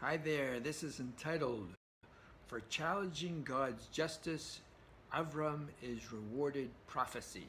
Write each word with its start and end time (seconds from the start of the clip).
Hi 0.00 0.16
there, 0.16 0.60
this 0.60 0.84
is 0.84 1.00
entitled 1.00 1.70
For 2.46 2.60
Challenging 2.70 3.42
God's 3.44 3.86
Justice, 3.86 4.60
Avram 5.12 5.66
is 5.82 6.12
Rewarded 6.12 6.70
Prophecy. 6.86 7.48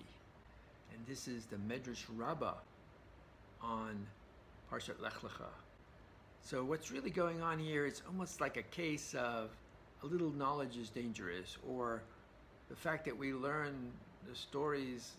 And 0.92 1.06
this 1.08 1.28
is 1.28 1.46
the 1.46 1.58
Medrash 1.58 2.06
Rabbah 2.18 2.56
on 3.62 4.04
Parshat 4.72 5.00
Lech 5.00 5.22
Lecha. 5.22 5.52
So 6.42 6.64
what's 6.64 6.92
really 6.92 7.12
going 7.12 7.40
on 7.44 7.60
here 7.60 7.86
is 7.86 8.02
almost 8.08 8.42
like 8.42 8.58
a 8.58 8.64
case 8.64 9.14
of 9.14 9.52
a 10.02 10.08
little 10.08 10.32
knowledge 10.32 10.76
is 10.76 10.90
dangerous, 10.90 11.56
or 11.70 12.02
the 12.68 12.76
fact 12.76 13.06
that 13.06 13.16
we 13.16 13.32
learn 13.32 13.92
the 14.28 14.36
stories 14.36 15.12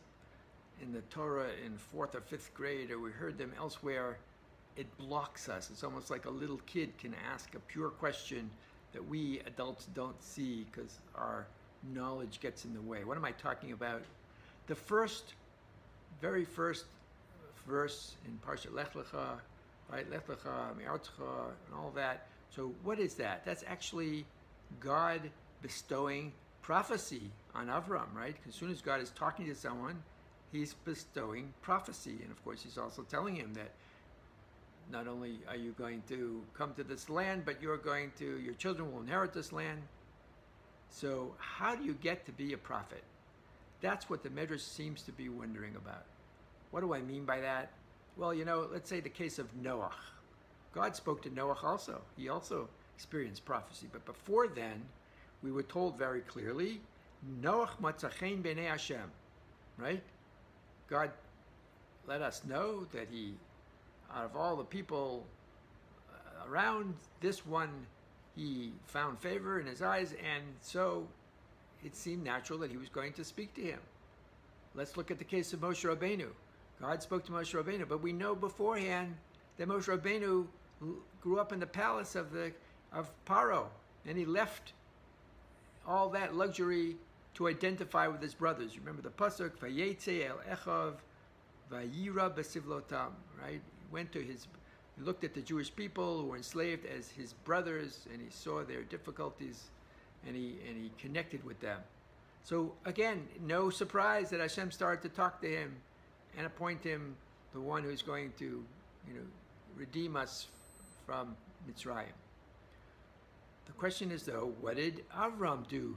in 0.82 0.92
the 0.92 1.02
Torah 1.02 1.50
in 1.64 1.78
fourth 1.78 2.16
or 2.16 2.22
fifth 2.22 2.52
grade, 2.54 2.90
or 2.90 2.98
we 2.98 3.12
heard 3.12 3.38
them 3.38 3.52
elsewhere, 3.56 4.18
it 4.80 4.86
blocks 4.96 5.50
us. 5.50 5.68
It's 5.70 5.84
almost 5.84 6.10
like 6.10 6.24
a 6.24 6.30
little 6.30 6.58
kid 6.64 6.96
can 6.96 7.14
ask 7.30 7.54
a 7.54 7.60
pure 7.60 7.90
question 7.90 8.48
that 8.92 9.06
we 9.06 9.40
adults 9.46 9.86
don't 9.94 10.20
see 10.22 10.66
because 10.72 10.98
our 11.14 11.46
knowledge 11.92 12.40
gets 12.40 12.64
in 12.64 12.72
the 12.72 12.80
way. 12.80 13.04
What 13.04 13.18
am 13.18 13.24
I 13.26 13.32
talking 13.32 13.72
about? 13.72 14.00
The 14.68 14.74
first, 14.74 15.34
very 16.22 16.46
first 16.46 16.86
verse 17.68 18.14
in 18.24 18.38
Parshat 18.46 18.74
Lech 18.74 18.94
Lecha, 18.94 19.38
right? 19.92 20.10
Lech 20.10 20.26
Lecha, 20.26 20.74
Me'artcha, 20.78 21.50
and 21.66 21.74
all 21.76 21.92
that. 21.94 22.26
So 22.48 22.72
what 22.82 22.98
is 22.98 23.14
that? 23.16 23.44
That's 23.44 23.64
actually 23.68 24.24
God 24.80 25.20
bestowing 25.60 26.32
prophecy 26.62 27.30
on 27.54 27.66
Avram, 27.66 28.14
right? 28.14 28.36
As 28.48 28.54
soon 28.54 28.70
as 28.70 28.80
God 28.80 29.02
is 29.02 29.10
talking 29.10 29.44
to 29.46 29.54
someone, 29.54 30.02
he's 30.52 30.72
bestowing 30.72 31.52
prophecy. 31.60 32.16
And 32.22 32.30
of 32.30 32.42
course, 32.44 32.62
he's 32.62 32.78
also 32.78 33.02
telling 33.02 33.36
him 33.36 33.52
that 33.54 33.72
not 34.90 35.06
only 35.06 35.38
are 35.48 35.56
you 35.56 35.72
going 35.72 36.02
to 36.08 36.42
come 36.54 36.74
to 36.74 36.84
this 36.84 37.08
land, 37.08 37.44
but 37.44 37.62
you're 37.62 37.76
going 37.76 38.12
to, 38.18 38.38
your 38.38 38.54
children 38.54 38.92
will 38.92 39.00
inherit 39.00 39.32
this 39.32 39.52
land. 39.52 39.80
So, 40.90 41.34
how 41.38 41.76
do 41.76 41.84
you 41.84 41.94
get 41.94 42.26
to 42.26 42.32
be 42.32 42.52
a 42.52 42.58
prophet? 42.58 43.02
That's 43.80 44.10
what 44.10 44.22
the 44.22 44.28
Medrash 44.28 44.60
seems 44.60 45.02
to 45.02 45.12
be 45.12 45.28
wondering 45.28 45.76
about. 45.76 46.04
What 46.70 46.80
do 46.80 46.94
I 46.94 47.00
mean 47.00 47.24
by 47.24 47.40
that? 47.40 47.70
Well, 48.16 48.34
you 48.34 48.44
know, 48.44 48.68
let's 48.72 48.90
say 48.90 49.00
the 49.00 49.08
case 49.08 49.38
of 49.38 49.54
Noah. 49.56 49.92
God 50.74 50.94
spoke 50.94 51.22
to 51.22 51.30
Noah 51.30 51.58
also. 51.62 52.02
He 52.16 52.28
also 52.28 52.68
experienced 52.96 53.44
prophecy. 53.44 53.86
But 53.90 54.04
before 54.04 54.48
then, 54.48 54.82
we 55.42 55.52
were 55.52 55.62
told 55.62 55.96
very 55.96 56.20
clearly, 56.20 56.80
Noach 57.40 57.70
matzachein 57.80 58.42
b'nei 58.42 58.68
Hashem, 58.68 59.10
right? 59.78 60.02
God 60.88 61.10
let 62.06 62.22
us 62.22 62.42
know 62.44 62.86
that 62.92 63.08
he 63.10 63.34
out 64.14 64.24
of 64.24 64.36
all 64.36 64.56
the 64.56 64.64
people 64.64 65.26
uh, 66.10 66.50
around, 66.50 66.94
this 67.20 67.46
one 67.46 67.86
he 68.36 68.72
found 68.86 69.18
favor 69.18 69.60
in 69.60 69.66
his 69.66 69.82
eyes, 69.82 70.14
and 70.14 70.44
so 70.60 71.06
it 71.84 71.94
seemed 71.96 72.24
natural 72.24 72.58
that 72.58 72.70
he 72.70 72.76
was 72.76 72.88
going 72.88 73.12
to 73.14 73.24
speak 73.24 73.54
to 73.54 73.60
him. 73.60 73.80
Let's 74.74 74.96
look 74.96 75.10
at 75.10 75.18
the 75.18 75.24
case 75.24 75.52
of 75.52 75.60
Moshe 75.60 75.84
Rabbeinu. 75.84 76.28
God 76.80 77.02
spoke 77.02 77.24
to 77.26 77.32
Moshe 77.32 77.54
Rabbeinu, 77.54 77.88
but 77.88 78.00
we 78.02 78.12
know 78.12 78.34
beforehand 78.34 79.16
that 79.58 79.68
Moshe 79.68 79.86
Rabbeinu 79.86 80.46
grew 81.20 81.38
up 81.38 81.52
in 81.52 81.60
the 81.60 81.66
palace 81.66 82.14
of 82.14 82.32
the 82.32 82.52
of 82.92 83.10
Paro, 83.24 83.66
and 84.06 84.16
he 84.16 84.24
left 84.24 84.72
all 85.86 86.08
that 86.10 86.34
luxury 86.34 86.96
to 87.34 87.48
identify 87.48 88.08
with 88.08 88.22
his 88.22 88.34
brothers. 88.34 88.78
Remember 88.78 89.02
the 89.02 89.10
pasuk, 89.10 89.52
"Vayetze 89.58 90.28
el 90.28 90.40
Echav, 90.48 90.94
Vayira 91.70 92.34
besivlotam," 92.34 93.10
right? 93.40 93.62
Went 93.90 94.12
to 94.12 94.20
his, 94.20 94.46
he 94.96 95.04
looked 95.04 95.24
at 95.24 95.34
the 95.34 95.40
Jewish 95.40 95.74
people 95.74 96.20
who 96.20 96.26
were 96.28 96.36
enslaved 96.36 96.86
as 96.86 97.10
his 97.10 97.32
brothers, 97.32 98.06
and 98.12 98.20
he 98.20 98.30
saw 98.30 98.64
their 98.64 98.82
difficulties, 98.82 99.64
and 100.26 100.36
he 100.36 100.56
and 100.68 100.76
he 100.76 100.90
connected 100.98 101.44
with 101.44 101.60
them. 101.60 101.80
So 102.44 102.72
again, 102.84 103.26
no 103.46 103.70
surprise 103.70 104.30
that 104.30 104.40
Hashem 104.40 104.70
started 104.70 105.02
to 105.08 105.14
talk 105.14 105.40
to 105.42 105.48
him 105.48 105.76
and 106.36 106.46
appoint 106.46 106.82
him 106.82 107.16
the 107.52 107.60
one 107.60 107.82
who's 107.82 108.02
going 108.02 108.32
to, 108.38 108.44
you 108.44 109.14
know, 109.14 109.26
redeem 109.76 110.16
us 110.16 110.46
from 111.06 111.36
Mitzrayim. 111.68 112.14
The 113.66 113.72
question 113.72 114.10
is 114.10 114.22
though, 114.24 114.52
what 114.60 114.76
did 114.76 115.04
Avram 115.16 115.68
do 115.68 115.96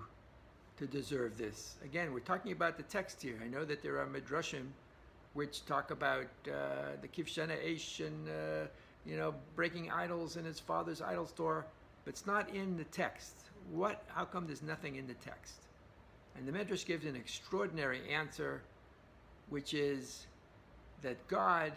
to 0.78 0.88
deserve 0.88 1.38
this? 1.38 1.76
Again, 1.84 2.14
we're 2.14 2.20
talking 2.20 2.52
about 2.52 2.78
the 2.78 2.84
text 2.84 3.22
here. 3.22 3.40
I 3.44 3.48
know 3.48 3.66
that 3.66 3.82
there 3.82 4.00
are 4.00 4.08
midrashim 4.08 4.68
which 5.34 5.66
talk 5.66 5.92
about 5.92 6.28
uh, 6.48 6.96
the 7.02 7.08
Kivshana 7.08 7.58
Aish 7.66 8.06
and, 8.06 8.30
uh, 8.30 8.68
you 9.06 9.18
know, 9.18 9.34
breaking 9.56 9.92
idols 9.92 10.38
in 10.38 10.46
his 10.46 10.60
father's 10.60 11.02
idol 11.02 11.26
store, 11.26 11.66
but 12.06 12.14
it's 12.14 12.28
not 12.28 12.50
in 12.54 12.78
the 12.78 12.84
text. 12.86 13.34
What, 13.72 14.04
how 14.08 14.26
come 14.26 14.46
there's 14.46 14.62
nothing 14.62 14.96
in 14.96 15.08
the 15.08 15.16
text? 15.16 15.56
And 16.38 16.48
the 16.48 16.52
Medrash 16.52 16.86
gives 16.86 17.06
an 17.06 17.16
extraordinary 17.16 18.02
answer, 18.12 18.62
which 19.50 19.74
is 19.74 20.28
that 21.02 21.28
God 21.28 21.72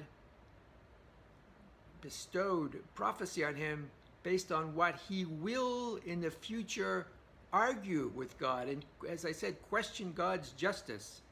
bestowed 2.01 2.81
prophecy 2.95 3.45
on 3.45 3.55
him 3.55 3.91
based 4.23 4.53
on 4.53 4.75
what 4.75 4.99
he 5.09 5.25
will 5.25 5.99
in 6.05 6.21
the 6.21 6.31
future 6.31 7.07
argue 7.53 8.11
with 8.15 8.39
God 8.39 8.69
and, 8.69 8.85
as 9.09 9.25
I 9.25 9.33
said, 9.33 9.61
question 9.71 10.13
God's 10.15 10.51
justice 10.51 11.23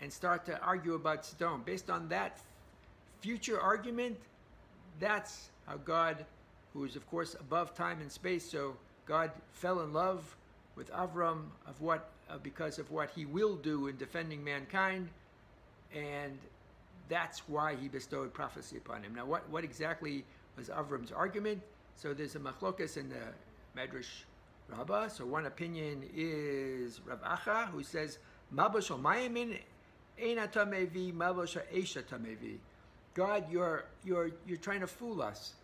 and 0.00 0.12
start 0.12 0.44
to 0.46 0.60
argue 0.60 0.94
about 0.94 1.24
stone. 1.24 1.62
Based 1.64 1.90
on 1.90 2.08
that 2.08 2.40
future 3.20 3.60
argument, 3.60 4.16
that's 5.00 5.50
how 5.66 5.76
God, 5.78 6.24
who 6.72 6.84
is 6.84 6.96
of 6.96 7.06
course 7.08 7.34
above 7.38 7.74
time 7.74 8.00
and 8.00 8.10
space, 8.10 8.48
so 8.48 8.76
God 9.06 9.30
fell 9.52 9.80
in 9.80 9.92
love 9.92 10.36
with 10.76 10.90
Avram 10.92 11.46
of 11.66 11.80
what 11.80 12.10
uh, 12.28 12.38
because 12.42 12.78
of 12.78 12.90
what 12.90 13.10
he 13.10 13.24
will 13.24 13.56
do 13.56 13.86
in 13.86 13.96
defending 13.96 14.42
mankind, 14.42 15.08
and 15.94 16.38
that's 17.08 17.48
why 17.48 17.76
he 17.76 17.88
bestowed 17.88 18.34
prophecy 18.34 18.76
upon 18.76 19.02
him. 19.02 19.14
Now, 19.14 19.24
what, 19.24 19.48
what 19.48 19.64
exactly 19.64 20.24
was 20.56 20.68
Avram's 20.68 21.12
argument? 21.12 21.62
So 21.94 22.12
there's 22.12 22.34
a 22.34 22.40
machlokas 22.40 22.96
in 22.96 23.08
the 23.08 23.22
Medrash 23.76 24.24
Rabbah. 24.68 25.08
So 25.08 25.24
one 25.24 25.46
opinion 25.46 26.04
is 26.14 27.00
Rav 27.06 27.22
Acha, 27.22 27.66
who 27.70 27.82
says, 27.82 28.18
Mabash 28.54 28.90
God, 33.14 33.44
you're, 33.50 33.84
you're, 34.04 34.30
you're 34.46 34.58
trying 34.58 34.80
to 34.80 34.86
fool 34.86 35.22
us. 35.22 35.54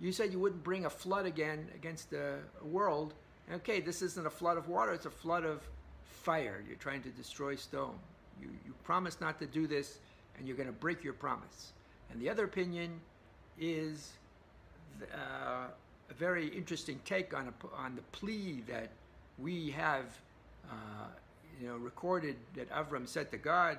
You 0.00 0.12
said 0.12 0.32
you 0.32 0.38
wouldn't 0.38 0.64
bring 0.64 0.86
a 0.86 0.90
flood 0.90 1.26
again 1.26 1.68
against 1.74 2.10
the 2.10 2.38
world. 2.62 3.14
Okay, 3.52 3.80
this 3.80 4.02
isn't 4.02 4.26
a 4.26 4.30
flood 4.30 4.56
of 4.56 4.68
water, 4.68 4.92
it's 4.92 5.06
a 5.06 5.10
flood 5.10 5.44
of 5.44 5.62
fire. 6.04 6.62
You're 6.66 6.76
trying 6.76 7.02
to 7.02 7.10
destroy 7.10 7.56
Sodom. 7.56 7.94
You, 8.40 8.48
you 8.66 8.74
promised 8.84 9.20
not 9.20 9.38
to 9.40 9.46
do 9.46 9.66
this, 9.66 9.98
and 10.36 10.46
you're 10.46 10.56
going 10.56 10.68
to 10.68 10.72
break 10.72 11.04
your 11.04 11.12
promise. 11.12 11.72
And 12.10 12.20
the 12.20 12.28
other 12.28 12.44
opinion 12.44 13.00
is 13.60 14.12
uh, 15.02 15.66
a 16.10 16.14
very 16.14 16.48
interesting 16.48 17.00
take 17.04 17.34
on, 17.34 17.48
a, 17.48 17.76
on 17.76 17.96
the 17.96 18.02
plea 18.12 18.62
that 18.68 18.90
we 19.38 19.70
have 19.70 20.06
uh, 20.70 20.74
you 21.60 21.68
know, 21.68 21.76
recorded 21.76 22.36
that 22.54 22.70
Avram 22.70 23.08
said 23.08 23.30
to 23.30 23.36
God, 23.36 23.78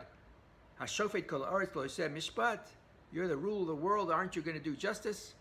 Hashofet 0.83 1.27
kol 1.27 1.41
aretz 1.41 1.91
said 1.91 2.13
mishpat. 2.13 2.59
You're 3.13 3.29
the 3.29 3.37
rule 3.37 3.61
of 3.61 3.67
the 3.67 3.75
world. 3.75 4.11
Aren't 4.11 4.35
you 4.35 4.41
going 4.41 4.57
to 4.57 4.63
do 4.63 4.75
justice? 4.75 5.33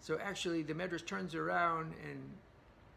So 0.00 0.18
actually, 0.22 0.62
the 0.62 0.72
Medrash 0.72 1.04
turns 1.04 1.34
around 1.34 1.92
and 2.08 2.22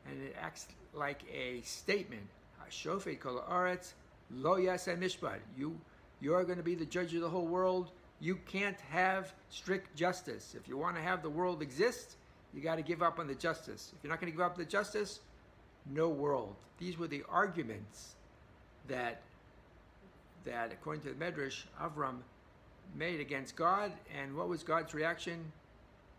and 0.07 0.23
it 0.23 0.35
acts 0.41 0.67
like 0.93 1.23
a 1.33 1.61
statement. 1.61 2.27
Hashofet 2.63 3.19
kol 3.19 3.43
aretz 3.49 3.93
lo 4.31 4.55
mishpat. 4.57 5.39
You 5.57 5.77
you 6.21 6.33
are 6.33 6.45
going 6.45 6.57
to 6.57 6.63
be 6.63 6.75
the 6.75 6.85
judge 6.85 7.13
of 7.13 7.21
the 7.21 7.29
whole 7.29 7.47
world. 7.47 7.91
You 8.21 8.37
can't 8.45 8.79
have 8.91 9.33
strict 9.49 9.95
justice. 9.95 10.55
If 10.57 10.69
you 10.69 10.77
want 10.77 10.95
to 10.95 11.01
have 11.01 11.21
the 11.21 11.29
world 11.29 11.61
exist, 11.61 12.15
you 12.53 12.61
got 12.61 12.75
to 12.75 12.81
give 12.81 13.01
up 13.01 13.19
on 13.19 13.27
the 13.27 13.35
justice. 13.35 13.91
If 13.95 14.03
you're 14.03 14.09
not 14.09 14.21
going 14.21 14.31
to 14.31 14.37
give 14.37 14.45
up 14.45 14.57
the 14.57 14.65
justice, 14.65 15.19
no 15.89 16.09
world. 16.09 16.55
These 16.77 16.97
were 16.97 17.07
the 17.07 17.23
arguments 17.29 18.15
that 18.87 19.21
that, 20.45 20.71
according 20.71 21.01
to 21.03 21.09
the 21.09 21.15
Medrash, 21.15 21.63
Avram 21.81 22.17
made 22.95 23.19
against 23.19 23.55
God. 23.55 23.91
And 24.17 24.35
what 24.35 24.47
was 24.47 24.63
God's 24.63 24.93
reaction? 24.93 25.51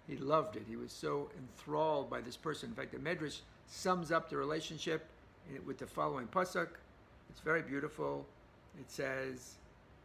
He 0.09 0.17
loved 0.17 0.57
it. 0.57 0.65
He 0.69 0.77
was 0.77 0.93
so 0.93 1.31
enthralled 1.39 2.11
by 2.11 2.21
this 2.21 2.37
person. 2.37 2.71
In 2.71 2.75
fact, 2.75 2.93
the 2.93 2.99
Medrash 2.99 3.41
sums 3.67 4.11
up 4.11 4.29
the 4.29 4.37
relationship 4.37 5.07
with 5.65 5.79
the 5.79 5.87
following 5.87 6.27
pasuk. 6.27 6.69
It's 7.31 7.41
very 7.41 7.63
beautiful. 7.63 8.27
It 8.79 8.91
says, 8.91 9.55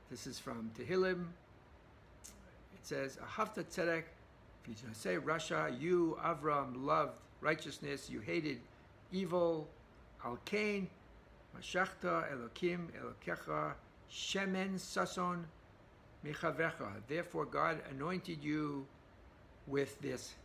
this 0.10 0.28
is 0.28 0.40
from 0.40 0.72
Tehillim. 0.78 1.26
It 2.24 2.84
says, 2.84 3.18
Ahavta 3.18 3.64
tzedek, 3.64 4.04
if 4.64 4.70
you 4.70 4.76
say 4.94 5.18
Russia, 5.18 5.76
you, 5.80 6.18
Avram, 6.24 6.86
loved 6.86 7.14
righteousness, 7.42 8.10
you 8.10 8.20
hated 8.20 8.60
evil, 9.12 9.68
Al 10.24 10.38
Kain, 10.46 10.88
Mashachta 11.58 12.26
Elokim 12.34 12.88
Elokecha 13.00 13.74
Shemen 14.12 14.76
Sason 14.76 15.44
Michavecha. 16.26 16.92
Therefore, 17.08 17.46
God 17.46 17.82
anointed 17.92 18.44
you 18.44 18.86
with 19.68 20.00
this 20.02 20.36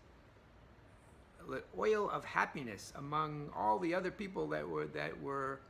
oil 1.79 2.11
of 2.11 2.25
happiness 2.25 2.93
among 2.97 3.51
all 3.57 3.79
the 3.79 3.95
other 3.95 4.11
people 4.11 4.47
that 4.49 4.69
were 4.69 4.87
that 4.87 5.21
were 5.23 5.61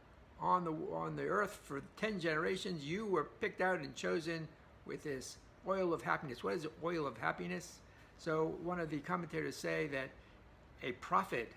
on 0.41 0.65
the 0.65 0.73
on 0.93 1.17
the 1.17 1.27
earth 1.27 1.61
for 1.63 1.83
10 1.97 2.21
generations. 2.21 2.85
You 2.85 3.07
were 3.07 3.25
picked 3.41 3.61
out 3.61 3.81
and 3.81 3.95
chosen 3.95 4.49
with 4.87 5.03
this 5.03 5.39
oil 5.67 5.93
of 5.93 6.03
happiness. 6.03 6.43
What 6.43 6.55
is 6.55 6.67
oil 6.83 7.07
of 7.07 7.19
happiness? 7.19 7.79
So 8.19 8.55
one 8.63 8.81
of 8.81 8.91
the 8.91 8.99
commentators 8.99 9.57
say 9.57 9.87
that 9.89 10.11
a 10.83 10.93
prophet 10.93 11.53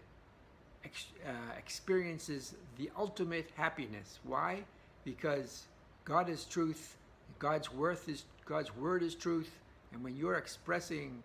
ex, 0.83 1.05
uh, 1.25 1.31
experiences 1.57 2.55
the 2.77 2.89
ultimate 2.97 3.49
happiness. 3.55 4.19
Why? 4.23 4.63
Because 5.03 5.67
god 6.05 6.29
is 6.29 6.45
truth 6.45 6.97
god's 7.39 7.73
worth 7.73 8.07
is 8.07 8.23
god's 8.45 8.75
word 8.75 9.03
is 9.03 9.15
truth. 9.15 9.51
And 9.91 10.03
when 10.03 10.15
you're 10.15 10.37
expressing 10.37 11.21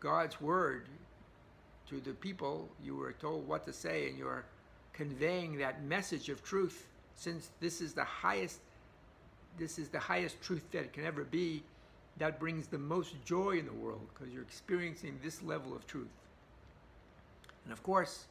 god's 0.00 0.40
word 0.40 0.86
to 1.88 2.00
the 2.00 2.12
people 2.12 2.68
you 2.82 2.96
were 2.96 3.12
told 3.12 3.46
what 3.46 3.64
to 3.66 3.72
say 3.72 4.08
and 4.08 4.18
you're 4.18 4.44
conveying 4.92 5.58
that 5.58 5.82
message 5.84 6.28
of 6.28 6.42
truth 6.42 6.86
since 7.14 7.50
this 7.60 7.80
is 7.80 7.94
the 7.94 8.04
highest 8.04 8.60
this 9.58 9.78
is 9.78 9.88
the 9.88 9.98
highest 9.98 10.40
truth 10.40 10.64
that 10.72 10.80
it 10.80 10.92
can 10.92 11.04
ever 11.04 11.24
be 11.24 11.62
that 12.18 12.40
brings 12.40 12.66
the 12.66 12.78
most 12.78 13.14
joy 13.24 13.58
in 13.58 13.66
the 13.66 13.72
world 13.72 14.06
because 14.12 14.32
you're 14.32 14.42
experiencing 14.42 15.20
this 15.22 15.40
level 15.42 15.76
of 15.76 15.86
truth. 15.86 16.08
And 17.64 17.72
of 17.72 17.82
course 17.82 18.24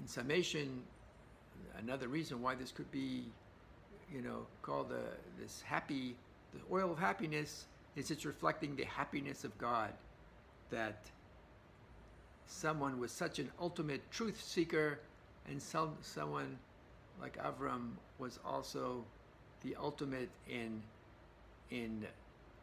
in 0.00 0.06
summation 0.06 0.82
another 1.78 2.08
reason 2.08 2.42
why 2.42 2.54
this 2.54 2.70
could 2.70 2.90
be 2.90 3.24
you 4.12 4.20
know 4.20 4.46
called 4.62 4.90
the 4.90 5.02
this 5.40 5.62
happy 5.62 6.14
the 6.54 6.60
oil 6.74 6.90
of 6.92 6.98
happiness 6.98 7.66
is 7.96 8.10
it's 8.10 8.24
reflecting 8.24 8.76
the 8.76 8.84
happiness 8.84 9.44
of 9.44 9.56
god 9.58 9.92
that 10.70 11.10
someone 12.46 12.98
was 12.98 13.10
such 13.10 13.38
an 13.38 13.50
ultimate 13.60 14.02
truth 14.10 14.40
seeker 14.42 14.98
and 15.48 15.60
some, 15.60 15.96
someone 16.02 16.58
like 17.20 17.36
Avram 17.38 17.90
was 18.18 18.38
also 18.44 19.04
the 19.62 19.76
ultimate 19.76 20.28
in 20.48 20.82
in 21.70 22.06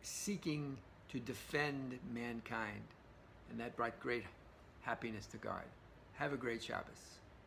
seeking 0.01 0.77
to 1.09 1.19
defend 1.19 1.97
mankind 2.13 2.81
and 3.49 3.59
that 3.59 3.75
brought 3.75 3.99
great 3.99 4.23
happiness 4.81 5.25
to 5.27 5.37
God. 5.37 5.63
Have 6.13 6.33
a 6.33 6.37
great 6.37 6.63
Shabbos. 6.63 7.18